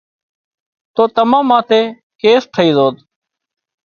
تو 0.95 1.03
تمان 1.15 1.43
ماٿي 1.49 1.81
ڪيس 2.21 2.43
ٿئي 2.53 2.69
زوت 2.77 2.95